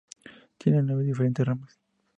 [0.57, 1.79] Tiene nueve diferentes ramas.